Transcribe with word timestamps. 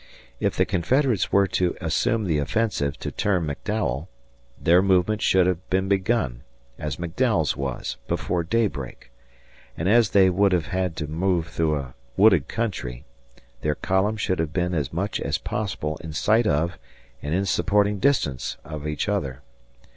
If 0.39 0.55
the 0.55 0.65
Confederates 0.65 1.31
were 1.31 1.45
to 1.45 1.77
assume 1.79 2.23
the 2.23 2.39
offensive 2.39 2.97
to 3.01 3.11
turn 3.11 3.45
McDowell, 3.45 4.07
their 4.59 4.81
movement 4.81 5.21
should 5.21 5.45
have 5.45 5.69
been 5.69 5.87
begun, 5.87 6.41
as 6.79 6.95
McDowell's 6.95 7.55
was, 7.55 7.97
before 8.07 8.41
daybreak; 8.43 9.11
and 9.77 9.87
as 9.87 10.09
they 10.09 10.27
would 10.31 10.53
have 10.53 10.65
had 10.65 10.95
to 10.95 11.07
move 11.07 11.49
through 11.49 11.75
a 11.77 11.93
wooded 12.17 12.47
country, 12.47 13.05
their 13.61 13.75
columns 13.75 14.21
should 14.21 14.39
have 14.39 14.51
been 14.53 14.73
as 14.73 14.91
much 14.91 15.19
as 15.21 15.37
possible 15.37 15.97
in 16.03 16.13
sight 16.13 16.47
of 16.47 16.79
and 17.21 17.35
in 17.35 17.45
supporting 17.45 17.99
distance 17.99 18.57
of 18.65 18.87
each 18.87 19.07
other. 19.07 19.43